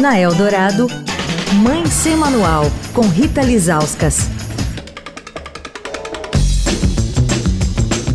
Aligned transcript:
Na 0.00 0.16
Eldorado, 0.16 0.86
Mãe 1.60 1.84
Sem 1.86 2.14
Manual, 2.16 2.66
com 2.94 3.00
Rita 3.00 3.42
Lizauskas. 3.42 4.30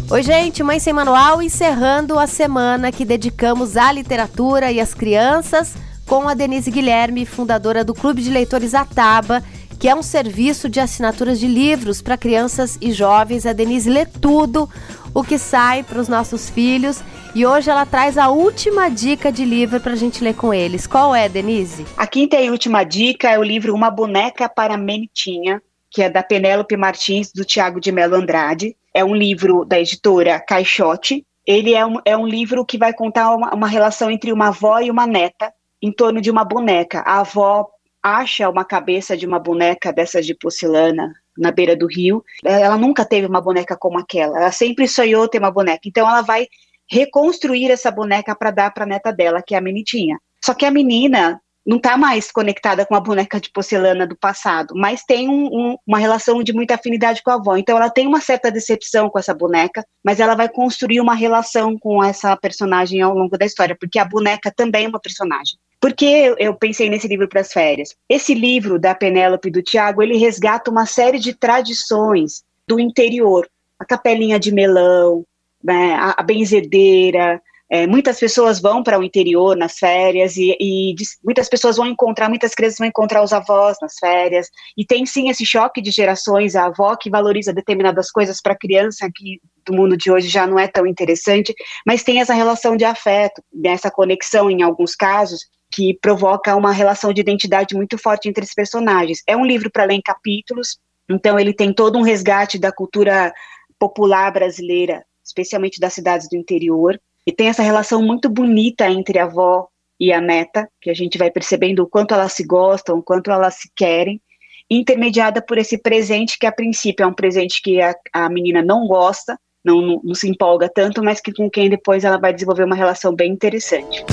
Oi, 0.09 0.23
gente, 0.23 0.63
Mãe 0.63 0.79
Sem 0.79 0.93
Manual 0.93 1.41
encerrando 1.41 2.17
a 2.17 2.25
semana 2.25 2.89
que 2.89 3.03
dedicamos 3.03 3.75
à 3.75 3.91
literatura 3.91 4.71
e 4.71 4.79
às 4.79 4.93
crianças 4.93 5.73
com 6.05 6.29
a 6.29 6.33
Denise 6.33 6.71
Guilherme, 6.71 7.25
fundadora 7.25 7.83
do 7.83 7.93
Clube 7.93 8.21
de 8.21 8.29
Leitores 8.29 8.73
Ataba, 8.73 9.43
que 9.83 9.89
é 9.89 9.93
um 9.93 10.01
serviço 10.01 10.69
de 10.69 10.79
assinaturas 10.79 11.37
de 11.37 11.45
livros 11.45 12.01
para 12.01 12.15
crianças 12.15 12.77
e 12.79 12.93
jovens. 12.93 13.45
A 13.45 13.51
Denise 13.51 13.89
lê 13.89 14.05
tudo 14.05 14.69
o 15.13 15.21
que 15.21 15.37
sai 15.37 15.83
para 15.83 15.99
os 15.99 16.07
nossos 16.07 16.49
filhos 16.49 17.03
e 17.35 17.45
hoje 17.45 17.69
ela 17.69 17.85
traz 17.85 18.17
a 18.17 18.29
última 18.29 18.87
dica 18.87 19.29
de 19.29 19.43
livro 19.43 19.81
para 19.81 19.91
a 19.91 19.97
gente 19.97 20.23
ler 20.23 20.35
com 20.35 20.53
eles. 20.53 20.87
Qual 20.87 21.13
é, 21.13 21.27
Denise? 21.27 21.85
A 21.97 22.07
quinta 22.07 22.39
e 22.39 22.49
última 22.49 22.85
dica 22.85 23.29
é 23.29 23.37
o 23.37 23.43
livro 23.43 23.75
Uma 23.75 23.91
Boneca 23.91 24.47
para 24.47 24.77
Menitinha, 24.77 25.61
que 25.91 26.01
é 26.01 26.09
da 26.09 26.23
Penélope 26.23 26.77
Martins, 26.77 27.33
do 27.33 27.43
Tiago 27.43 27.81
de 27.81 27.91
Melo 27.91 28.15
Andrade. 28.15 28.77
É 28.93 29.03
um 29.03 29.13
livro 29.13 29.65
da 29.65 29.77
editora 29.77 30.39
Caixote. 30.39 31.25
Ele 31.45 31.73
é 31.73 31.85
um, 31.85 31.97
é 32.05 32.15
um 32.15 32.25
livro 32.25 32.63
que 32.63 32.77
vai 32.77 32.93
contar 32.93 33.35
uma, 33.35 33.53
uma 33.53 33.67
relação 33.67 34.09
entre 34.09 34.31
uma 34.31 34.47
avó 34.47 34.79
e 34.79 34.89
uma 34.89 35.05
neta 35.05 35.53
em 35.81 35.91
torno 35.91 36.21
de 36.21 36.31
uma 36.31 36.45
boneca. 36.45 37.01
A 37.01 37.19
avó 37.19 37.67
acha 38.03 38.49
uma 38.49 38.65
cabeça 38.65 39.15
de 39.15 39.25
uma 39.25 39.39
boneca 39.39 39.93
dessas 39.93 40.25
de 40.25 40.35
porcelana 40.35 41.13
na 41.37 41.51
beira 41.51 41.75
do 41.75 41.87
rio. 41.87 42.23
Ela 42.43 42.77
nunca 42.77 43.05
teve 43.05 43.25
uma 43.25 43.41
boneca 43.41 43.77
como 43.77 43.97
aquela. 43.97 44.37
Ela 44.37 44.51
sempre 44.51 44.87
sonhou 44.87 45.27
ter 45.27 45.39
uma 45.39 45.51
boneca. 45.51 45.81
Então 45.85 46.07
ela 46.07 46.21
vai 46.21 46.47
reconstruir 46.91 47.71
essa 47.71 47.89
boneca 47.89 48.35
para 48.35 48.51
dar 48.51 48.73
para 48.73 48.83
a 48.83 48.87
neta 48.87 49.11
dela, 49.11 49.41
que 49.41 49.55
é 49.55 49.57
a 49.57 49.61
Menitinha. 49.61 50.19
Só 50.43 50.53
que 50.53 50.65
a 50.65 50.71
menina 50.71 51.41
não 51.65 51.77
está 51.77 51.95
mais 51.95 52.29
conectada 52.29 52.85
com 52.85 52.93
a 52.93 52.99
boneca 52.99 53.39
de 53.39 53.49
porcelana 53.49 54.05
do 54.05 54.17
passado, 54.17 54.73
mas 54.75 55.03
tem 55.03 55.29
um, 55.29 55.45
um, 55.45 55.77
uma 55.87 55.97
relação 55.97 56.43
de 56.43 56.51
muita 56.51 56.75
afinidade 56.75 57.23
com 57.23 57.31
a 57.31 57.35
avó. 57.35 57.55
Então 57.55 57.77
ela 57.77 57.89
tem 57.89 58.05
uma 58.05 58.19
certa 58.19 58.51
decepção 58.51 59.09
com 59.09 59.17
essa 59.17 59.33
boneca, 59.33 59.85
mas 60.03 60.19
ela 60.19 60.35
vai 60.35 60.49
construir 60.49 60.99
uma 60.99 61.15
relação 61.15 61.77
com 61.79 62.03
essa 62.03 62.35
personagem 62.35 63.01
ao 63.01 63.13
longo 63.13 63.37
da 63.37 63.45
história, 63.45 63.77
porque 63.79 63.97
a 63.97 64.05
boneca 64.05 64.51
também 64.53 64.85
é 64.85 64.89
uma 64.89 64.99
personagem. 64.99 65.57
Por 65.83 65.93
que 65.93 66.33
eu 66.39 66.55
pensei 66.55 66.89
nesse 66.89 67.09
livro 67.09 67.27
para 67.27 67.41
as 67.41 67.51
férias? 67.51 67.93
Esse 68.07 68.33
livro 68.33 68.79
da 68.79 68.95
Penélope 68.95 69.49
e 69.49 69.51
do 69.51 69.61
Tiago, 69.61 70.01
ele 70.01 70.15
resgata 70.15 70.71
uma 70.71 70.85
série 70.85 71.19
de 71.19 71.33
tradições 71.33 72.41
do 72.65 72.79
interior. 72.79 73.45
A 73.77 73.83
capelinha 73.83 74.39
de 74.39 74.49
melão, 74.49 75.25
né, 75.61 75.95
a, 75.95 76.15
a 76.17 76.23
benzedeira, 76.23 77.41
é, 77.69 77.85
muitas 77.85 78.17
pessoas 78.17 78.61
vão 78.61 78.81
para 78.81 78.97
o 78.97 79.03
interior 79.03 79.57
nas 79.57 79.77
férias 79.77 80.37
e, 80.37 80.55
e, 80.57 80.95
muitas 81.21 81.49
pessoas 81.49 81.75
vão 81.75 81.85
encontrar, 81.85 82.29
muitas 82.29 82.55
crianças 82.55 82.77
vão 82.77 82.87
encontrar 82.87 83.21
os 83.21 83.33
avós 83.33 83.75
nas 83.81 83.95
férias. 83.99 84.47
E 84.77 84.85
tem 84.85 85.05
sim 85.05 85.27
esse 85.27 85.45
choque 85.45 85.81
de 85.81 85.91
gerações, 85.91 86.55
a 86.55 86.67
avó 86.67 86.95
que 86.95 87.09
valoriza 87.09 87.51
determinadas 87.51 88.09
coisas 88.09 88.41
para 88.41 88.53
a 88.53 88.57
criança 88.57 89.09
que 89.13 89.41
do 89.65 89.73
mundo 89.73 89.97
de 89.97 90.09
hoje 90.09 90.29
já 90.29 90.47
não 90.47 90.57
é 90.57 90.67
tão 90.67 90.87
interessante, 90.87 91.53
mas 91.85 92.03
tem 92.03 92.21
essa 92.21 92.33
relação 92.33 92.77
de 92.77 92.85
afeto, 92.85 93.43
essa 93.65 93.91
conexão 93.91 94.49
em 94.49 94.61
alguns 94.61 94.95
casos 94.95 95.41
que 95.73 95.97
provoca 96.01 96.55
uma 96.55 96.71
relação 96.71 97.11
de 97.11 97.21
identidade 97.21 97.75
muito 97.75 97.97
forte 97.97 98.29
entre 98.29 98.43
os 98.43 98.53
personagens. 98.53 99.23
É 99.27 99.35
um 99.35 99.45
livro 99.45 99.71
para 99.71 99.85
ler 99.85 99.95
em 99.95 100.01
capítulos, 100.01 100.77
então 101.09 101.39
ele 101.39 101.53
tem 101.53 101.73
todo 101.73 101.97
um 101.97 102.03
resgate 102.03 102.59
da 102.59 102.71
cultura 102.71 103.33
popular 103.79 104.31
brasileira 104.31 105.03
especialmente 105.23 105.79
das 105.79 105.93
cidades 105.93 106.27
do 106.29 106.35
interior, 106.35 106.99
e 107.25 107.31
tem 107.31 107.47
essa 107.47 107.63
relação 107.63 108.01
muito 108.01 108.29
bonita 108.29 108.89
entre 108.89 109.17
a 109.17 109.23
avó 109.23 109.67
e 109.99 110.11
a 110.11 110.19
neta, 110.19 110.67
que 110.81 110.89
a 110.89 110.93
gente 110.93 111.17
vai 111.17 111.31
percebendo 111.31 111.83
o 111.83 111.87
quanto 111.87 112.13
elas 112.13 112.33
se 112.33 112.43
gostam, 112.43 112.97
o 112.97 113.03
quanto 113.03 113.31
elas 113.31 113.55
se 113.55 113.71
querem, 113.75 114.21
intermediada 114.69 115.41
por 115.41 115.57
esse 115.57 115.77
presente 115.77 116.37
que 116.37 116.45
a 116.45 116.51
princípio 116.51 117.03
é 117.03 117.07
um 117.07 117.13
presente 117.13 117.61
que 117.61 117.81
a, 117.81 117.95
a 118.11 118.29
menina 118.29 118.61
não 118.61 118.85
gosta, 118.85 119.39
não, 119.63 119.81
não, 119.81 120.01
não 120.03 120.15
se 120.15 120.27
empolga 120.27 120.69
tanto, 120.73 121.01
mas 121.01 121.21
que 121.21 121.31
com 121.31 121.49
quem 121.49 121.69
depois 121.69 122.03
ela 122.03 122.17
vai 122.17 122.33
desenvolver 122.33 122.65
uma 122.65 122.75
relação 122.75 123.15
bem 123.15 123.31
interessante. 123.31 124.03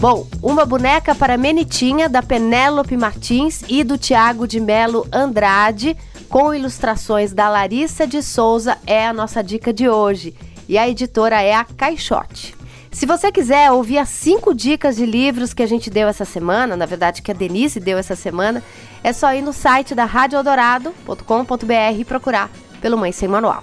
Bom, 0.00 0.26
uma 0.42 0.64
boneca 0.64 1.14
para 1.14 1.36
Menitinha, 1.36 2.08
da 2.08 2.22
Penélope 2.22 2.96
Martins 2.96 3.62
e 3.68 3.84
do 3.84 3.98
Tiago 3.98 4.48
de 4.48 4.58
Melo 4.58 5.06
Andrade 5.12 5.94
com 6.26 6.54
ilustrações 6.54 7.34
da 7.34 7.50
Larissa 7.50 8.06
de 8.06 8.22
Souza, 8.22 8.78
é 8.86 9.06
a 9.06 9.12
nossa 9.12 9.42
dica 9.42 9.74
de 9.74 9.90
hoje. 9.90 10.34
E 10.66 10.78
a 10.78 10.88
editora 10.88 11.42
é 11.42 11.52
a 11.52 11.64
Caixote. 11.64 12.56
Se 12.90 13.04
você 13.04 13.30
quiser 13.30 13.70
ouvir 13.72 13.98
as 13.98 14.08
cinco 14.08 14.54
dicas 14.54 14.96
de 14.96 15.04
livros 15.04 15.52
que 15.52 15.62
a 15.62 15.66
gente 15.66 15.90
deu 15.90 16.08
essa 16.08 16.24
semana, 16.24 16.78
na 16.78 16.86
verdade 16.86 17.20
que 17.20 17.30
a 17.30 17.34
Denise 17.34 17.78
deu 17.78 17.98
essa 17.98 18.16
semana, 18.16 18.62
é 19.04 19.12
só 19.12 19.34
ir 19.34 19.42
no 19.42 19.52
site 19.52 19.94
da 19.94 20.06
radioeldorado.com.br 20.06 21.98
e 21.98 22.04
procurar 22.06 22.48
pelo 22.80 22.96
Mãe 22.96 23.12
Sem 23.12 23.28
Manual. 23.28 23.62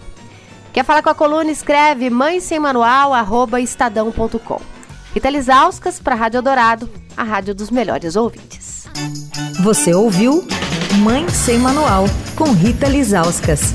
Quer 0.71 0.85
falar 0.85 1.01
com 1.01 1.09
a 1.09 1.15
coluna? 1.15 1.49
Escreve 1.49 2.11
mãe 2.11 2.39
sem 2.39 2.59
manual, 2.59 3.13
estadão.com. 3.57 4.76
Rita 5.17 5.31
Lisauskas 5.31 5.99
para 5.99 6.13
a 6.13 6.17
Rádio 6.19 6.37
Eldorado, 6.37 6.87
a 7.17 7.23
rádio 7.23 7.55
dos 7.55 7.71
melhores 7.71 8.15
ouvintes. 8.15 8.87
Você 9.63 9.91
ouviu 9.91 10.47
Mãe 10.99 11.27
Sem 11.29 11.57
Manual, 11.57 12.05
com 12.35 12.51
Rita 12.51 12.87
Lizauskas. 12.87 13.73